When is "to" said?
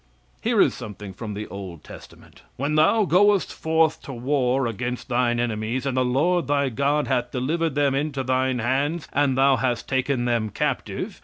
4.01-4.11